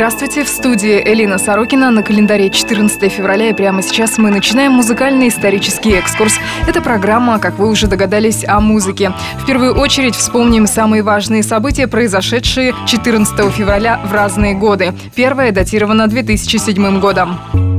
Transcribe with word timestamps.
Здравствуйте, 0.00 0.44
в 0.44 0.48
студии 0.48 1.02
Элина 1.04 1.36
Сорокина. 1.36 1.90
На 1.90 2.02
календаре 2.02 2.48
14 2.48 3.12
февраля 3.12 3.50
и 3.50 3.52
прямо 3.52 3.82
сейчас 3.82 4.16
мы 4.16 4.30
начинаем 4.30 4.72
музыкальный 4.72 5.28
исторический 5.28 5.92
экскурс. 5.92 6.38
Это 6.66 6.80
программа, 6.80 7.38
как 7.38 7.58
вы 7.58 7.68
уже 7.68 7.86
догадались, 7.86 8.42
о 8.48 8.60
музыке. 8.60 9.12
В 9.40 9.44
первую 9.44 9.74
очередь 9.78 10.14
вспомним 10.14 10.66
самые 10.66 11.02
важные 11.02 11.42
события, 11.42 11.86
произошедшие 11.86 12.74
14 12.86 13.52
февраля 13.52 14.00
в 14.02 14.10
разные 14.14 14.54
годы. 14.54 14.94
Первое 15.14 15.52
датировано 15.52 16.06
2007 16.06 16.98
годом. 16.98 17.69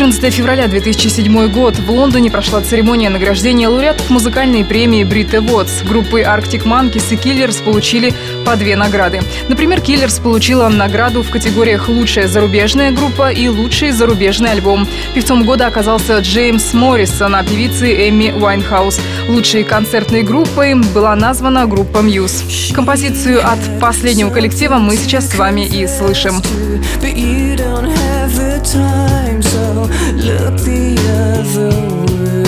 14 0.00 0.32
февраля 0.32 0.66
2007 0.66 1.52
год. 1.52 1.78
В 1.78 1.90
Лондоне 1.90 2.30
прошла 2.30 2.62
церемония 2.62 3.10
награждения 3.10 3.68
лауреатов 3.68 4.08
музыкальной 4.08 4.64
премии 4.64 5.04
Brit 5.04 5.32
Awards. 5.32 5.86
Группы 5.86 6.22
Arctic 6.22 6.64
Monkeys 6.64 7.12
и 7.12 7.16
Killers 7.16 7.62
получили 7.62 8.14
по 8.46 8.56
две 8.56 8.76
награды. 8.76 9.20
Например, 9.48 9.78
Killers 9.78 10.22
получила 10.22 10.70
награду 10.70 11.22
в 11.22 11.28
категориях 11.28 11.90
«Лучшая 11.90 12.28
зарубежная 12.28 12.92
группа» 12.92 13.30
и 13.30 13.46
«Лучший 13.48 13.90
зарубежный 13.90 14.52
альбом». 14.52 14.88
Певцом 15.14 15.44
года 15.44 15.66
оказался 15.66 16.20
Джеймс 16.20 16.72
Моррисон, 16.72 17.34
а 17.34 17.44
певицей 17.44 18.08
Эми 18.08 18.32
Уайнхаус. 18.32 18.98
Лучшей 19.28 19.64
концертной 19.64 20.22
группой 20.22 20.76
была 20.94 21.14
названа 21.14 21.66
группа 21.66 21.98
Muse. 21.98 22.72
Композицию 22.72 23.46
от 23.46 23.58
последнего 23.78 24.30
коллектива 24.30 24.76
мы 24.76 24.96
сейчас 24.96 25.28
с 25.28 25.34
вами 25.34 25.66
и 25.66 25.86
слышим. 25.86 26.40
time, 28.62 29.29
look 29.86 30.54
the 30.64 30.96
other 31.28 31.70
way. 32.12 32.44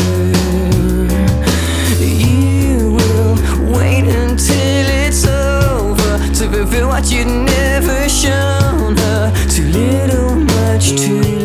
You 2.00 2.92
will 2.96 3.34
wait 3.76 4.04
until 4.08 4.86
it's 5.06 5.24
over 5.26 6.18
to 6.34 6.48
reveal 6.48 6.88
what 6.88 7.10
you'd 7.10 7.26
never 7.26 8.08
shown 8.08 8.96
her. 8.96 9.32
Too 9.48 9.66
little, 9.68 10.36
much 10.36 10.90
too 11.00 11.41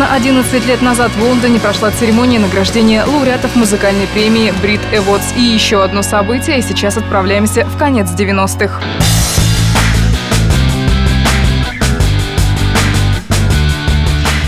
Ровно 0.00 0.14
11 0.14 0.66
лет 0.66 0.80
назад 0.80 1.12
в 1.12 1.22
Лондоне 1.22 1.60
прошла 1.60 1.90
церемония 1.90 2.38
награждения 2.38 3.04
лауреатов 3.04 3.54
музыкальной 3.54 4.06
премии 4.06 4.50
Brit 4.62 4.80
Awards. 4.94 5.36
И 5.36 5.42
еще 5.42 5.84
одно 5.84 6.00
событие, 6.00 6.58
и 6.58 6.62
сейчас 6.62 6.96
отправляемся 6.96 7.66
в 7.66 7.76
конец 7.76 8.08
90-х. 8.08 8.80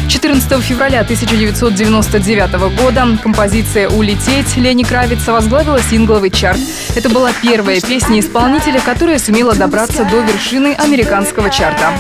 14 0.09 0.63
февраля 0.63 1.01
1999 1.01 2.83
года 2.83 3.19
композиция 3.23 3.91
«Улететь» 3.91 4.57
Лени 4.57 4.85
Кравица 4.85 5.33
возглавила 5.33 5.83
сингловый 5.83 6.31
чарт. 6.31 6.61
Это 6.95 7.11
была 7.11 7.31
первая 7.43 7.79
песня 7.83 8.21
исполнителя, 8.21 8.81
которая 8.81 9.19
сумела 9.19 9.55
добраться 9.55 10.05
до 10.07 10.21
вершины 10.23 10.75
американского 10.79 11.51
чарта. 11.51 11.93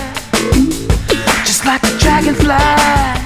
Just 1.45 1.67
like 1.67 1.83
above 1.83 3.22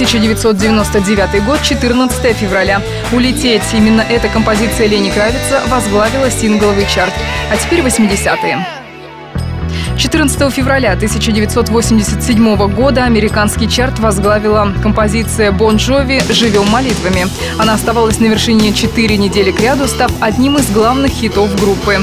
1999 0.00 1.44
год, 1.44 1.60
14 1.62 2.34
февраля. 2.34 2.80
«Улететь»– 3.12 3.62
именно 3.74 4.00
эта 4.00 4.28
композиция 4.28 4.86
Лени 4.86 5.10
Кравица 5.10 5.60
возглавила 5.68 6.30
сингловый 6.30 6.86
чарт. 6.86 7.12
А 7.52 7.56
теперь 7.58 7.80
80-е. 7.80 8.66
14 9.98 10.54
февраля 10.54 10.92
1987 10.92 12.74
года 12.74 13.04
американский 13.04 13.68
чарт 13.68 13.98
возглавила 13.98 14.72
композиция 14.82 15.52
Бон 15.52 15.76
Джови 15.76 16.22
«Живем 16.30 16.66
молитвами». 16.70 17.26
Она 17.58 17.74
оставалась 17.74 18.20
на 18.20 18.24
вершине 18.24 18.72
4 18.72 19.18
недели 19.18 19.50
к 19.50 19.60
ряду, 19.60 19.86
став 19.86 20.10
одним 20.20 20.56
из 20.56 20.70
главных 20.70 21.12
хитов 21.12 21.54
группы. 21.60 21.98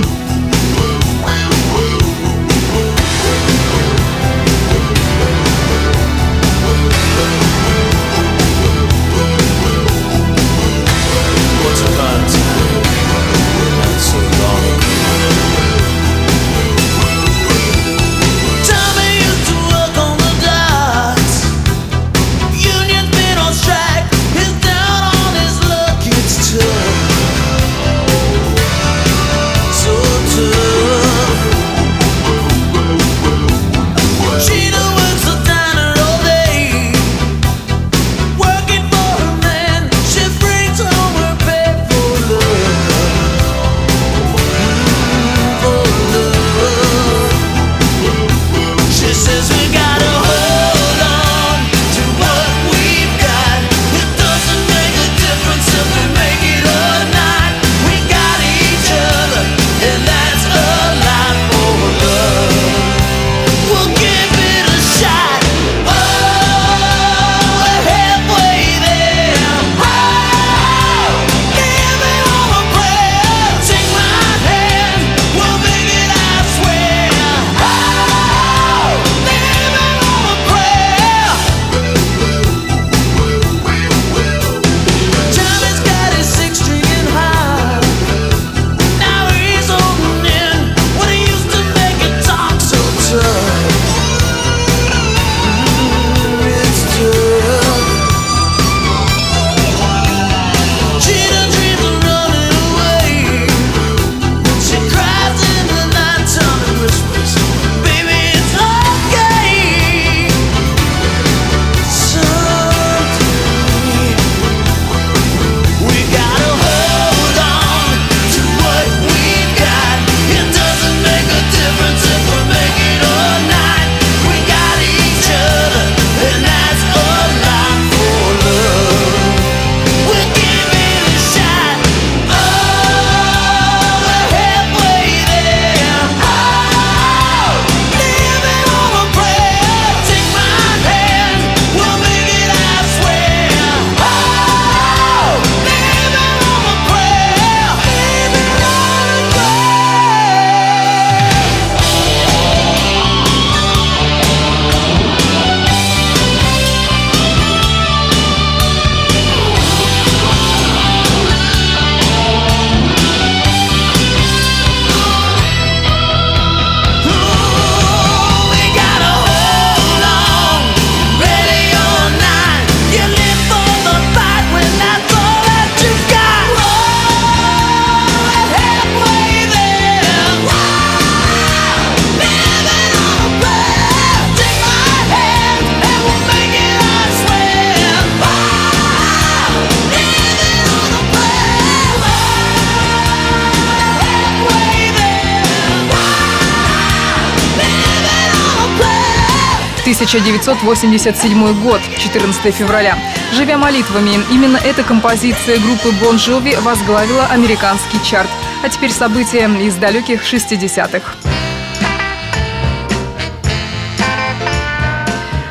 1987 200.08 201.64
год, 201.64 201.82
14 201.98 202.56
февраля. 202.56 202.98
Живя 203.34 203.58
молитвами, 203.58 204.20
именно 204.32 204.56
эта 204.56 204.82
композиция 204.84 205.60
группы 205.60 205.90
Bon 206.02 206.16
Jovi 206.16 206.58
возглавила 206.62 207.26
американский 207.26 208.02
чарт. 208.04 208.30
А 208.64 208.70
теперь 208.70 208.92
события 208.92 209.50
из 209.60 209.76
далеких 209.76 210.24
60-х. 210.24 211.02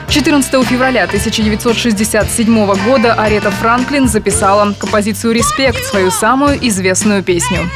14 0.08 0.66
февраля 0.66 1.04
1967 1.04 2.66
года 2.86 3.12
Арета 3.12 3.50
Франклин 3.50 4.08
записала 4.08 4.72
композицию 4.72 5.34
«Респект», 5.34 5.84
свою 5.84 6.10
самую 6.10 6.56
известную 6.66 7.22
песню. 7.22 7.68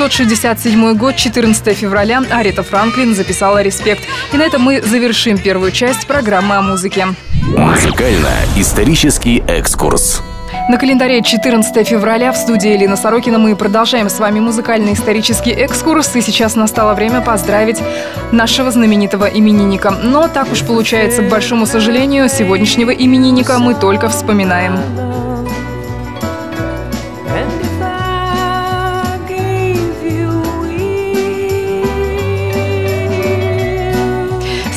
1967 0.00 0.94
год, 0.96 1.16
14 1.16 1.76
февраля, 1.76 2.22
Арита 2.30 2.62
Франклин 2.62 3.14
записала 3.14 3.60
«Респект». 3.60 4.02
И 4.32 4.36
на 4.38 4.44
этом 4.44 4.62
мы 4.62 4.80
завершим 4.80 5.36
первую 5.36 5.72
часть 5.72 6.06
программы 6.06 6.54
о 6.56 6.62
музыке. 6.62 7.08
Музыкально-исторический 7.54 9.42
экскурс. 9.46 10.22
На 10.70 10.78
календаре 10.78 11.22
14 11.22 11.86
февраля 11.86 12.32
в 12.32 12.36
студии 12.38 12.70
Елена 12.70 12.96
Сорокина 12.96 13.38
мы 13.38 13.54
продолжаем 13.56 14.08
с 14.08 14.18
вами 14.18 14.40
музыкальный 14.40 14.94
исторический 14.94 15.50
экскурс. 15.50 16.16
И 16.16 16.22
сейчас 16.22 16.56
настало 16.56 16.94
время 16.94 17.20
поздравить 17.20 17.82
нашего 18.32 18.70
знаменитого 18.70 19.26
именинника. 19.26 19.90
Но 19.90 20.28
так 20.28 20.50
уж 20.50 20.64
получается, 20.64 21.20
к 21.22 21.28
большому 21.28 21.66
сожалению, 21.66 22.30
сегодняшнего 22.30 22.90
именинника 22.90 23.58
мы 23.58 23.74
только 23.74 24.08
вспоминаем. 24.08 25.09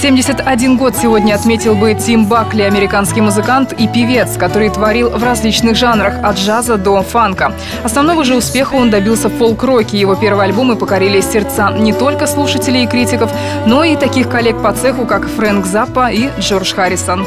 71 0.03 0.75
год 0.75 0.97
сегодня 0.97 1.33
отметил 1.33 1.75
бы 1.75 1.93
Тим 1.93 2.25
Бакли, 2.25 2.63
американский 2.63 3.21
музыкант 3.21 3.71
и 3.71 3.87
певец, 3.87 4.35
который 4.35 4.69
творил 4.69 5.09
в 5.09 5.23
различных 5.23 5.77
жанрах, 5.77 6.15
от 6.21 6.35
джаза 6.35 6.75
до 6.75 7.01
фанка. 7.03 7.53
Основного 7.85 8.25
же 8.25 8.35
успеха 8.35 8.75
он 8.75 8.89
добился 8.89 9.29
в 9.29 9.37
фолк-роке. 9.37 9.97
Его 9.97 10.15
первые 10.15 10.49
альбомы 10.49 10.75
покорили 10.75 11.21
сердца 11.21 11.71
не 11.71 11.93
только 11.93 12.27
слушателей 12.27 12.83
и 12.83 12.87
критиков, 12.87 13.31
но 13.65 13.85
и 13.85 13.95
таких 13.95 14.29
коллег 14.29 14.61
по 14.61 14.73
цеху, 14.73 15.05
как 15.05 15.25
Фрэнк 15.25 15.65
Заппа 15.65 16.11
и 16.11 16.31
Джордж 16.37 16.73
Харрисон. 16.73 17.25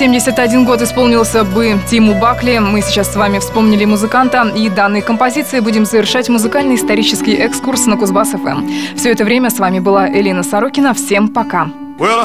71 0.00 0.64
год 0.64 0.80
исполнился 0.80 1.44
бы 1.44 1.78
Тиму 1.86 2.18
Бакли. 2.18 2.56
Мы 2.56 2.80
сейчас 2.80 3.12
с 3.12 3.16
вами 3.16 3.38
вспомнили 3.38 3.84
музыканта, 3.84 4.50
и 4.56 4.70
данной 4.70 5.02
композицией 5.02 5.62
будем 5.62 5.84
завершать 5.84 6.30
музыкальный 6.30 6.76
исторический 6.76 7.34
экскурс 7.34 7.84
на 7.84 7.96
Кузбасс-ФМ. 7.96 8.96
Все 8.96 9.10
это 9.10 9.26
время 9.26 9.50
с 9.50 9.58
вами 9.58 9.78
была 9.78 10.08
Элина 10.08 10.42
Сорокина. 10.42 10.94
Всем 10.94 11.28
пока. 11.28 11.68
Well, 11.98 12.24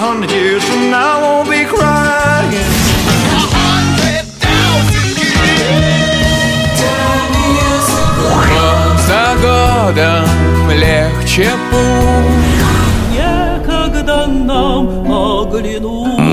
за 9.06 9.36
годом 9.42 10.72
легче 10.72 11.50
путь 11.70 12.56
Некогда 13.12 14.28
нам 14.28 15.05